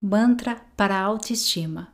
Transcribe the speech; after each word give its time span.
Mantra 0.00 0.64
para 0.76 0.96
a 0.96 1.02
autoestima. 1.02 1.92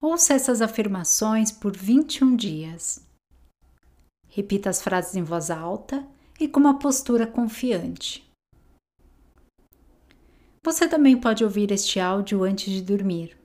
Ouça 0.00 0.34
essas 0.34 0.60
afirmações 0.60 1.52
por 1.52 1.76
21 1.76 2.34
dias. 2.34 3.06
Repita 4.28 4.68
as 4.68 4.82
frases 4.82 5.14
em 5.14 5.22
voz 5.22 5.48
alta 5.48 6.04
e 6.40 6.48
com 6.48 6.58
uma 6.58 6.80
postura 6.80 7.24
confiante. 7.24 8.28
Você 10.64 10.88
também 10.88 11.16
pode 11.20 11.44
ouvir 11.44 11.70
este 11.70 12.00
áudio 12.00 12.42
antes 12.42 12.72
de 12.72 12.82
dormir. 12.82 13.38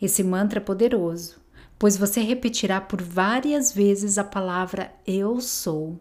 Esse 0.00 0.22
mantra 0.22 0.60
é 0.60 0.64
poderoso, 0.64 1.40
pois 1.76 1.96
você 1.96 2.20
repetirá 2.20 2.80
por 2.80 3.02
várias 3.02 3.72
vezes 3.72 4.16
a 4.16 4.22
palavra 4.22 4.94
Eu 5.04 5.40
sou. 5.40 6.00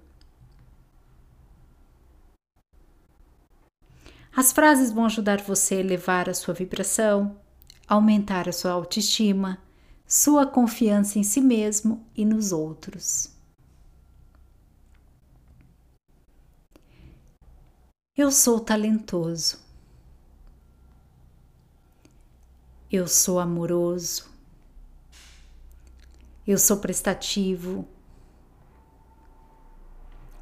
As 4.40 4.54
frases 4.54 4.90
vão 4.90 5.04
ajudar 5.04 5.42
você 5.42 5.76
a 5.76 5.80
elevar 5.80 6.30
a 6.30 6.34
sua 6.34 6.54
vibração, 6.54 7.38
aumentar 7.86 8.48
a 8.48 8.54
sua 8.54 8.72
autoestima, 8.72 9.62
sua 10.08 10.48
confiança 10.48 11.20
em 11.20 11.24
si 11.24 11.42
mesmo 11.42 12.08
e 12.16 12.24
nos 12.24 12.54
outros. 12.54 13.36
Eu 18.16 18.32
sou 18.32 18.62
talentoso. 18.62 19.60
Eu 22.90 23.10
sou 23.10 23.42
amoroso. 23.42 24.26
Eu 26.48 26.58
sou 26.58 26.78
prestativo. 26.78 27.86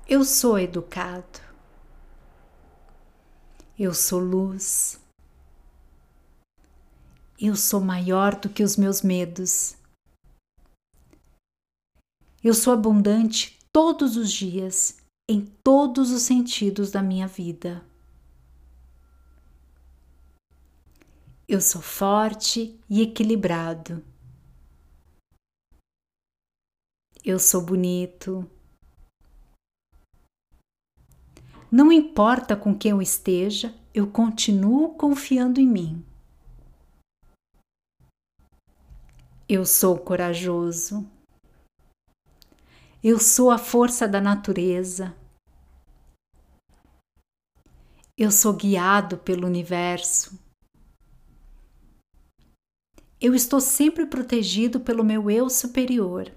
Eu 0.08 0.24
sou 0.24 0.60
educado. 0.60 1.47
Eu 3.80 3.94
sou 3.94 4.20
luz. 4.20 5.00
Eu 7.40 7.56
sou 7.56 7.80
maior 7.80 8.34
do 8.40 8.50
que 8.50 8.64
os 8.64 8.76
meus 8.76 9.04
medos. 9.04 9.76
Eu 12.44 12.56
sou 12.56 12.74
abundante 12.74 13.60
todos 13.72 14.18
os 14.18 14.32
dias, 14.32 14.98
em 15.30 15.46
todos 15.64 16.10
os 16.10 16.24
sentidos 16.24 16.90
da 16.90 17.04
minha 17.04 17.28
vida. 17.28 17.86
Eu 21.48 21.62
sou 21.62 21.82
forte 21.82 22.82
e 22.90 23.04
equilibrado. 23.04 24.04
Eu 27.24 27.38
sou 27.38 27.62
bonito. 27.62 28.50
Não 31.78 31.92
importa 31.92 32.58
com 32.58 32.76
quem 32.76 32.90
eu 32.90 33.04
esteja, 33.04 33.72
eu 33.94 34.12
continuo 34.12 34.96
confiando 34.96 35.60
em 35.60 35.68
mim. 35.68 36.04
Eu 39.48 39.64
sou 39.64 39.96
corajoso. 39.96 41.08
Eu 43.04 43.20
sou 43.20 43.52
a 43.52 43.60
força 43.60 44.08
da 44.08 44.20
natureza. 44.20 45.16
Eu 48.18 48.32
sou 48.32 48.56
guiado 48.56 49.20
pelo 49.20 49.46
universo. 49.46 50.36
Eu 53.22 53.36
estou 53.36 53.62
sempre 53.62 54.08
protegido 54.08 54.80
pelo 54.80 55.04
meu 55.04 55.30
eu 55.30 55.48
superior. 55.48 56.36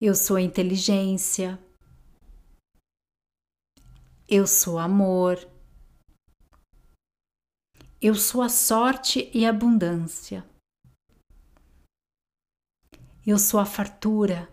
Eu 0.00 0.14
sou 0.14 0.38
inteligência. 0.38 1.58
Eu 4.34 4.46
sou 4.46 4.78
amor. 4.78 5.46
Eu 8.00 8.14
sou 8.14 8.40
a 8.40 8.48
sorte 8.48 9.30
e 9.34 9.44
abundância. 9.44 10.42
Eu 13.26 13.38
sou 13.38 13.60
a 13.60 13.66
fartura. 13.66 14.48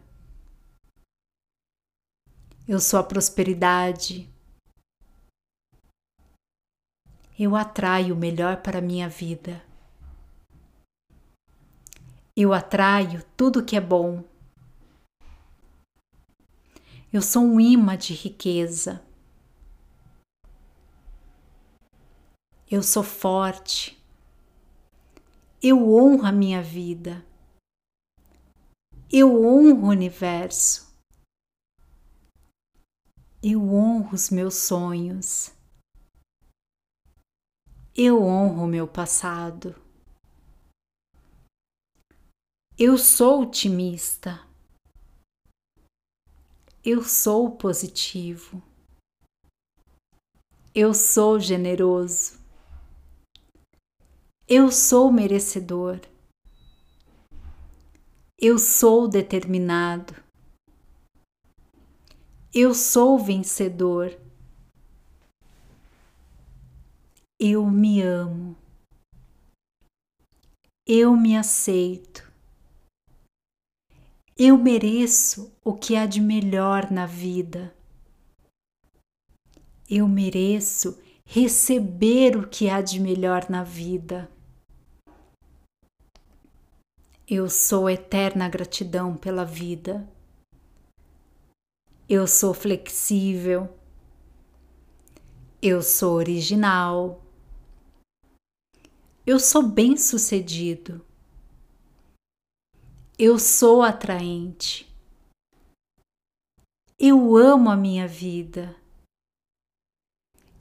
Eu 2.67 2.81
sou 2.81 2.99
a 2.99 3.03
prosperidade. 3.03 4.29
Eu 7.39 7.55
atraio 7.55 8.15
o 8.15 8.19
melhor 8.19 8.61
para 8.61 8.79
a 8.79 8.81
minha 8.81 9.07
vida. 9.07 9.65
Eu 12.35 12.51
atraio 12.51 13.23
tudo 13.37 13.63
que 13.63 13.77
é 13.77 13.81
bom. 13.81 14.25
Eu 17.13 17.21
sou 17.21 17.43
um 17.43 17.61
imã 17.61 17.97
de 17.97 18.13
riqueza. 18.13 19.07
Eu 22.71 22.83
sou 22.83 23.01
forte. 23.01 23.99
Eu 25.59 25.91
honro 25.91 26.27
a 26.27 26.31
minha 26.31 26.61
vida. 26.61 27.25
Eu 29.11 29.43
honro 29.43 29.87
o 29.87 29.89
universo. 29.89 30.87
Eu 33.41 33.59
honro 33.73 34.13
os 34.13 34.29
meus 34.29 34.53
sonhos. 34.53 35.51
Eu 37.95 38.21
honro 38.21 38.65
o 38.65 38.67
meu 38.67 38.87
passado. 38.87 39.75
Eu 42.77 42.99
sou 42.99 43.41
otimista. 43.41 44.47
Eu 46.85 47.03
sou 47.03 47.57
positivo. 47.57 48.61
Eu 50.75 50.93
sou 50.93 51.39
generoso. 51.39 52.38
Eu 54.51 54.71
sou 54.71 55.11
merecedor. 55.11 56.01
Eu 58.35 58.57
sou 58.57 59.07
determinado. 59.07 60.15
Eu 62.51 62.73
sou 62.73 63.19
vencedor. 63.19 64.19
Eu 67.39 67.69
me 67.69 68.01
amo. 68.01 68.57
Eu 70.83 71.15
me 71.15 71.37
aceito. 71.37 72.27
Eu 74.35 74.57
mereço 74.57 75.55
o 75.63 75.75
que 75.75 75.95
há 75.95 76.07
de 76.07 76.19
melhor 76.19 76.89
na 76.89 77.05
vida. 77.05 77.71
Eu 79.87 80.07
mereço 80.07 80.99
receber 81.23 82.35
o 82.35 82.49
que 82.49 82.67
há 82.67 82.81
de 82.81 82.99
melhor 82.99 83.47
na 83.47 83.63
vida. 83.63 84.27
Eu 87.31 87.47
sou 87.47 87.87
eterna 87.87 88.49
gratidão 88.49 89.15
pela 89.15 89.45
vida. 89.45 90.11
Eu 92.09 92.25
sou 92.25 92.55
flexível. 92.55 93.69
Eu 95.61 95.83
sou 95.83 96.15
original. 96.15 97.23
Eu 99.27 99.39
sou 99.39 99.61
bem-sucedido. 99.61 101.05
Eu 103.15 103.37
sou 103.37 103.83
atraente. 103.83 104.91
Eu 106.97 107.37
amo 107.37 107.69
a 107.69 107.77
minha 107.77 108.07
vida. 108.07 108.75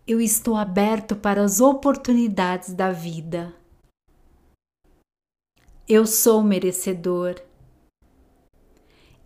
Eu 0.06 0.20
estou 0.20 0.54
aberto 0.54 1.16
para 1.16 1.42
as 1.42 1.62
oportunidades 1.62 2.74
da 2.74 2.92
vida. 2.92 3.57
Eu 5.88 6.06
sou 6.06 6.43
merecedor. 6.43 7.41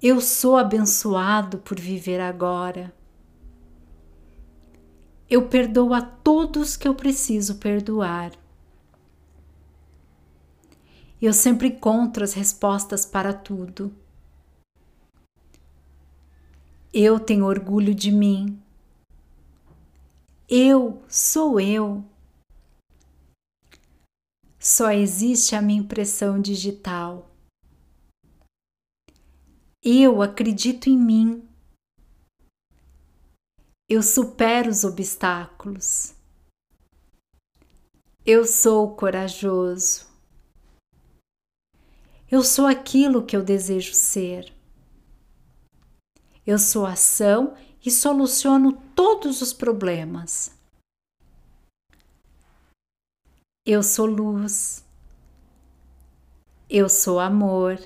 Eu 0.01 0.21
sou 0.21 0.57
abençoado 0.57 1.59
por 1.59 1.77
viver 1.81 2.21
agora. 2.21 2.95
Eu 5.29 5.49
perdoo 5.49 5.93
a 5.93 6.01
todos 6.01 6.77
que 6.77 6.87
eu 6.87 6.95
preciso 6.95 7.57
perdoar. 7.57 8.31
Eu 11.21 11.33
sempre 11.33 11.67
encontro 11.67 12.23
as 12.23 12.33
respostas 12.33 13.05
para 13.05 13.33
tudo. 13.33 13.93
Eu 16.95 17.19
tenho 17.19 17.45
orgulho 17.45 17.93
de 17.93 18.13
mim. 18.13 18.57
Eu 20.49 21.03
sou 21.09 21.59
eu. 21.59 22.05
Só 24.63 24.93
existe 24.93 25.57
a 25.57 25.61
minha 25.61 25.81
impressão 25.81 26.41
digital. 26.41 27.29
Eu 29.83 30.23
acredito 30.23 30.89
em 30.89 30.97
mim. 30.97 31.49
Eu 33.89 34.05
supero 34.05 34.71
os 34.71 34.85
obstáculos. 34.85 36.15
Eu 38.25 38.47
sou 38.47 38.95
corajoso. 38.95 40.07
Eu 42.31 42.45
sou 42.45 42.67
aquilo 42.67 43.27
que 43.27 43.37
eu 43.37 43.43
desejo 43.43 43.93
ser. 43.95 44.55
Eu 46.47 46.57
sou 46.57 46.87
ação 46.87 47.57
e 47.85 47.91
soluciono 47.91 48.81
todos 48.95 49.43
os 49.43 49.53
problemas. 49.53 50.62
Eu 53.65 53.81
sou 53.81 54.07
luz. 54.07 54.85
Eu 56.69 56.89
sou 56.89 57.21
amor. 57.21 57.79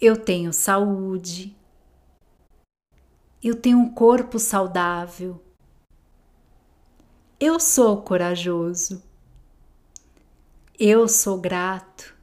Eu 0.00 0.16
tenho 0.16 0.52
saúde. 0.52 1.56
Eu 3.42 3.60
tenho 3.60 3.78
um 3.78 3.92
corpo 3.92 4.38
saudável. 4.38 5.42
Eu 7.40 7.58
sou 7.58 8.00
corajoso. 8.00 9.02
Eu 10.78 11.08
sou 11.08 11.40
grato. 11.40 12.16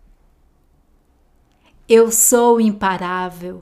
Eu 1.85 2.13
sou 2.13 2.61
imparável. 2.61 3.61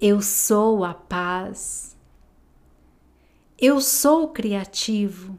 Eu 0.00 0.22
sou 0.22 0.82
a 0.82 0.94
paz. 0.94 1.94
Eu 3.58 3.82
sou 3.82 4.28
criativo. 4.28 5.38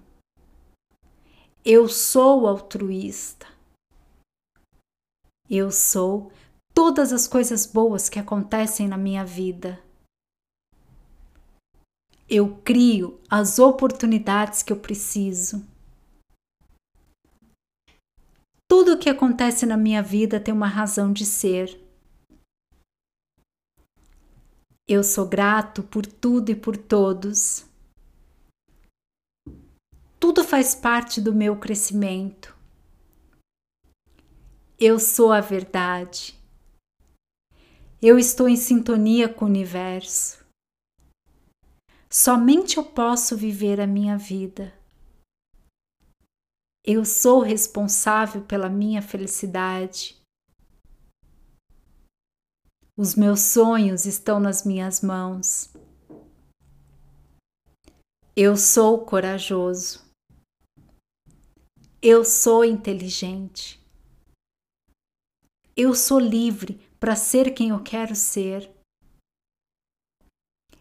Eu 1.65 1.89
sou 1.89 2.47
altruísta. 2.47 3.45
Eu 5.49 5.71
sou 5.71 6.31
todas 6.73 7.11
as 7.11 7.27
coisas 7.27 7.65
boas 7.65 8.07
que 8.07 8.17
acontecem 8.17 8.87
na 8.87 8.97
minha 8.97 9.25
vida. 9.25 9.83
Eu 12.29 12.61
crio 12.63 13.19
as 13.29 13.59
oportunidades 13.59 14.63
que 14.63 14.71
eu 14.71 14.79
preciso. 14.79 15.65
Tudo 18.65 18.93
o 18.93 18.97
que 18.99 19.09
acontece 19.09 19.65
na 19.65 19.75
minha 19.75 20.01
vida 20.01 20.39
tem 20.39 20.53
uma 20.53 20.67
razão 20.67 21.11
de 21.11 21.25
ser. 21.25 21.77
Eu 24.87 25.03
sou 25.03 25.27
grato 25.27 25.83
por 25.83 26.05
tudo 26.05 26.51
e 26.51 26.55
por 26.55 26.77
todos. 26.77 27.68
Tudo 30.19 30.43
faz 30.43 30.75
parte 30.75 31.21
do 31.21 31.33
meu 31.33 31.57
crescimento. 31.57 32.53
Eu 34.77 34.99
sou 34.99 35.31
a 35.31 35.39
verdade. 35.39 36.37
Eu 38.01 38.19
estou 38.19 38.49
em 38.49 38.57
sintonia 38.57 39.29
com 39.29 39.45
o 39.45 39.47
universo. 39.47 40.45
Somente 42.09 42.77
eu 42.77 42.83
posso 42.83 43.37
viver 43.37 43.79
a 43.79 43.87
minha 43.87 44.17
vida. 44.17 44.73
Eu 46.83 47.05
sou 47.05 47.39
responsável 47.39 48.41
pela 48.41 48.67
minha 48.67 49.01
felicidade. 49.01 50.17
Os 52.97 53.15
meus 53.15 53.39
sonhos 53.39 54.05
estão 54.05 54.39
nas 54.39 54.65
minhas 54.65 55.01
mãos. 55.01 55.73
Eu 58.35 58.57
sou 58.57 59.05
corajoso. 59.05 60.08
Eu 62.01 62.23
sou 62.23 62.63
inteligente. 62.63 63.77
Eu 65.75 65.93
sou 65.93 66.17
livre 66.17 66.79
para 66.97 67.13
ser 67.13 67.53
quem 67.53 67.71
eu 67.71 67.83
quero 67.83 68.15
ser. 68.15 68.73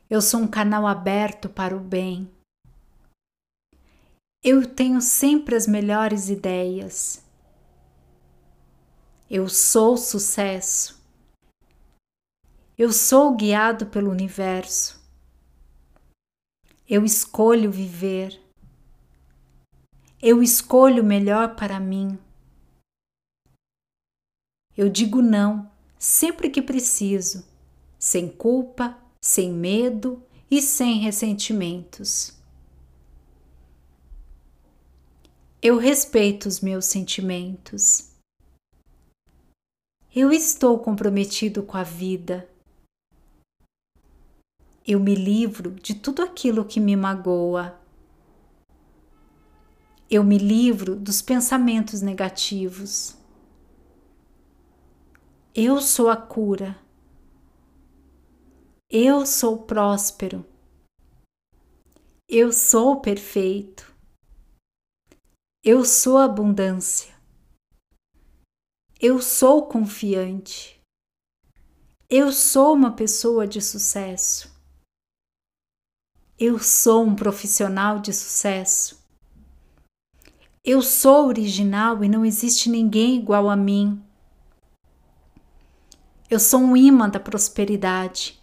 Eu 0.08 0.22
sou 0.22 0.38
um 0.38 0.46
canal 0.46 0.86
aberto 0.86 1.48
para 1.48 1.76
o 1.76 1.80
bem. 1.80 2.30
Eu 4.44 4.72
tenho 4.72 5.00
sempre 5.00 5.56
as 5.56 5.66
melhores 5.66 6.28
ideias. 6.28 7.20
Eu 9.28 9.48
sou 9.48 9.96
sucesso. 9.96 11.02
Eu 12.78 12.92
sou 12.92 13.34
guiado 13.34 13.86
pelo 13.86 14.08
universo. 14.08 15.04
Eu 16.88 17.04
escolho 17.04 17.72
viver. 17.72 18.40
Eu 20.20 20.42
escolho 20.42 21.02
o 21.02 21.06
melhor 21.06 21.54
para 21.54 21.78
mim. 21.78 22.18
Eu 24.76 24.88
digo 24.88 25.22
não 25.22 25.70
sempre 25.98 26.50
que 26.50 26.62
preciso, 26.62 27.44
sem 27.98 28.28
culpa, 28.28 28.96
sem 29.20 29.52
medo 29.52 30.22
e 30.50 30.62
sem 30.62 30.98
ressentimentos. 31.00 32.36
Eu 35.60 35.76
respeito 35.76 36.46
os 36.46 36.60
meus 36.60 36.84
sentimentos. 36.84 38.12
Eu 40.14 40.32
estou 40.32 40.78
comprometido 40.78 41.62
com 41.62 41.76
a 41.76 41.82
vida 41.82 42.48
eu 44.88 44.98
me 44.98 45.14
livro 45.14 45.72
de 45.72 45.94
tudo 45.94 46.22
aquilo 46.22 46.64
que 46.64 46.80
me 46.80 46.96
magoa. 46.96 47.78
Eu 50.10 50.24
me 50.24 50.38
livro 50.38 50.96
dos 50.96 51.20
pensamentos 51.20 52.00
negativos. 52.00 53.14
Eu 55.54 55.82
sou 55.82 56.08
a 56.08 56.16
cura. 56.16 56.80
Eu 58.88 59.26
sou 59.26 59.64
próspero. 59.64 60.46
Eu 62.26 62.52
sou 62.52 63.02
perfeito. 63.02 63.94
Eu 65.62 65.84
sou 65.84 66.16
abundância. 66.16 67.14
Eu 68.98 69.20
sou 69.20 69.66
confiante. 69.66 70.80
Eu 72.08 72.32
sou 72.32 72.72
uma 72.72 72.96
pessoa 72.96 73.46
de 73.46 73.60
sucesso. 73.60 74.50
Eu 76.38 76.58
sou 76.58 77.04
um 77.04 77.14
profissional 77.14 77.98
de 77.98 78.14
sucesso. 78.14 79.06
Eu 80.70 80.82
sou 80.82 81.28
original 81.28 82.04
e 82.04 82.10
não 82.10 82.26
existe 82.26 82.68
ninguém 82.68 83.16
igual 83.16 83.48
a 83.48 83.56
mim. 83.56 84.04
Eu 86.28 86.38
sou 86.38 86.60
um 86.60 86.76
imã 86.76 87.08
da 87.08 87.18
prosperidade. 87.18 88.38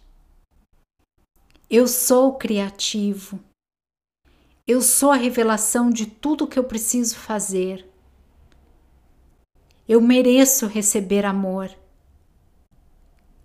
Eu 1.70 1.86
sou 1.86 2.34
criativo. 2.34 3.38
Eu 4.66 4.82
sou 4.82 5.12
a 5.12 5.14
revelação 5.14 5.88
de 5.88 6.04
tudo 6.04 6.42
o 6.42 6.46
que 6.48 6.58
eu 6.58 6.64
preciso 6.64 7.14
fazer. 7.14 7.88
Eu 9.88 10.00
mereço 10.00 10.66
receber 10.66 11.24
amor. 11.24 11.70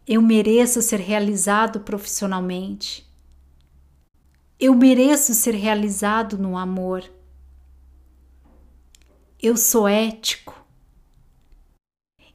Eu 0.07 0.24
mereço 0.24 0.81
ser 0.81 1.00
realizado 1.00 1.81
profissionalmente. 1.81 3.07
Eu 4.59 4.73
mereço 4.73 5.35
ser 5.35 5.54
realizado 5.54 6.35
no 6.35 6.57
amor. 6.57 7.07
Eu 9.44 9.57
sou 9.57 9.88
ético. 9.88 10.64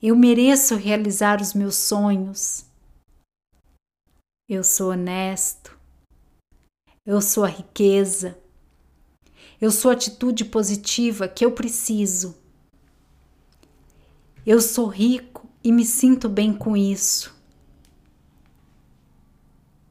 Eu 0.03 0.17
mereço 0.17 0.75
realizar 0.75 1.41
os 1.41 1.55
meus 1.55 1.77
sonhos. 1.77 2.67
Eu 4.49 4.65
sou 4.65 4.91
honesto. 4.91 5.79
Eu 7.05 7.21
sou 7.21 7.45
a 7.45 7.49
riqueza. 7.49 8.37
Eu 9.61 9.71
sou 9.71 9.93
a 9.93 9.95
atitude 9.95 10.47
positiva 10.47 11.29
que 11.29 11.45
eu 11.45 11.53
preciso. 11.53 12.37
Eu 14.45 14.61
sou 14.61 14.89
rico 14.89 15.49
e 15.63 15.71
me 15.71 15.85
sinto 15.85 16.29
bem 16.29 16.53
com 16.53 16.77
isso. 16.77 17.33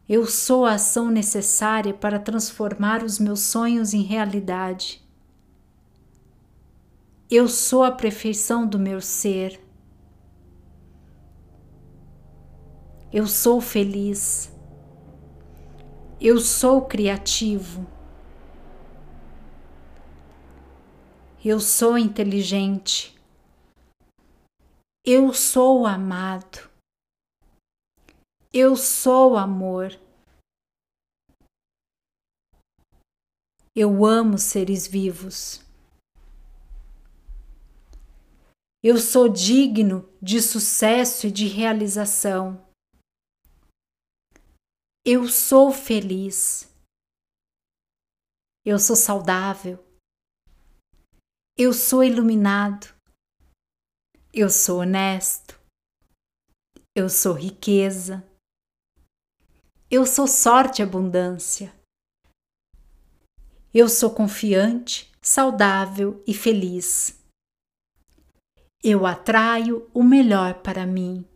Eu 0.07 0.27
sou 0.27 0.65
a 0.65 0.73
ação 0.73 1.09
necessária 1.09 1.93
para 1.93 2.19
transformar 2.19 3.05
os 3.05 3.19
meus 3.19 3.39
sonhos 3.39 3.93
em 3.93 4.01
realidade. 4.01 5.04
Eu 7.29 7.47
sou 7.47 7.83
a 7.83 7.91
perfeição 7.91 8.67
do 8.67 8.77
meu 8.77 9.01
ser. 9.01 9.59
Eu 13.11 13.25
sou 13.25 13.59
feliz. 13.59 14.53
Eu 16.21 16.39
sou 16.39 16.85
criativo. 16.85 17.87
Eu 21.43 21.59
sou 21.59 21.97
inteligente. 21.97 23.19
Eu 25.03 25.33
sou 25.33 25.87
amado. 25.87 26.69
Eu 28.53 28.75
sou 28.75 29.35
amor. 29.35 29.99
Eu 33.75 34.05
amo 34.05 34.37
seres 34.37 34.85
vivos. 34.85 35.64
Eu 38.87 38.99
sou 38.99 39.27
digno 39.27 40.07
de 40.21 40.39
sucesso 40.39 41.25
e 41.25 41.31
de 41.31 41.47
realização. 41.47 42.63
Eu 45.03 45.27
sou 45.27 45.71
feliz. 45.71 46.71
Eu 48.63 48.77
sou 48.77 48.95
saudável. 48.95 49.83
Eu 51.57 51.73
sou 51.73 52.03
iluminado. 52.03 52.93
Eu 54.31 54.51
sou 54.51 54.81
honesto. 54.81 55.59
Eu 56.95 57.09
sou 57.09 57.33
riqueza. 57.33 58.23
Eu 59.89 60.05
sou 60.05 60.27
sorte 60.27 60.83
e 60.83 60.83
abundância. 60.83 61.73
Eu 63.73 63.89
sou 63.89 64.13
confiante, 64.13 65.11
saudável 65.23 66.23
e 66.27 66.35
feliz. 66.35 67.24
Eu 68.87 69.03
atraio 69.07 69.89
o 69.95 70.03
melhor 70.03 70.61
para 70.61 70.85
mim. 70.85 71.27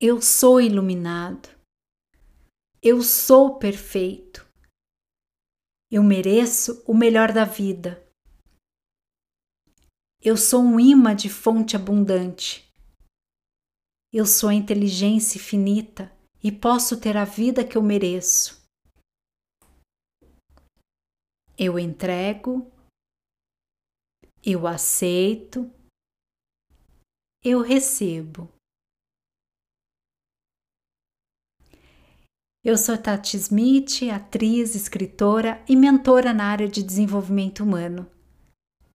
Eu 0.00 0.20
sou 0.20 0.60
iluminado. 0.60 1.48
Eu 2.82 3.00
sou 3.00 3.60
perfeito. 3.60 4.44
Eu 5.88 6.02
mereço 6.02 6.82
o 6.84 6.92
melhor 6.92 7.32
da 7.32 7.44
vida. 7.44 8.04
Eu 10.20 10.36
sou 10.36 10.60
um 10.60 10.80
imã 10.80 11.14
de 11.14 11.30
fonte 11.30 11.76
abundante. 11.76 12.68
Eu 14.12 14.26
sou 14.26 14.48
a 14.48 14.54
inteligência 14.54 15.38
infinita 15.38 16.12
e 16.42 16.50
posso 16.50 17.00
ter 17.00 17.16
a 17.16 17.24
vida 17.24 17.64
que 17.64 17.78
eu 17.78 17.82
mereço. 17.84 18.60
Eu 21.56 21.78
entrego, 21.78 22.71
eu 24.44 24.66
aceito, 24.66 25.70
eu 27.44 27.60
recebo. 27.60 28.48
Eu 32.64 32.76
sou 32.76 32.96
Tati 32.96 33.36
Smith, 33.36 34.02
atriz, 34.12 34.74
escritora 34.74 35.62
e 35.68 35.74
mentora 35.74 36.32
na 36.32 36.44
área 36.44 36.68
de 36.68 36.82
desenvolvimento 36.82 37.64
humano. 37.64 38.08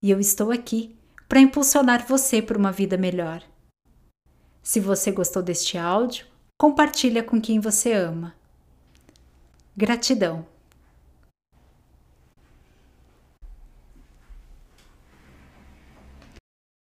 E 0.01 0.09
eu 0.09 0.19
estou 0.19 0.51
aqui 0.51 0.97
para 1.27 1.41
impulsionar 1.41 2.05
você 2.07 2.41
para 2.41 2.57
uma 2.57 2.71
vida 2.71 2.97
melhor. 2.97 3.43
Se 4.63 4.79
você 4.79 5.11
gostou 5.11 5.43
deste 5.43 5.77
áudio, 5.77 6.27
compartilha 6.57 7.23
com 7.23 7.41
quem 7.41 7.59
você 7.59 7.91
ama. 7.93 8.35
Gratidão. 9.75 10.45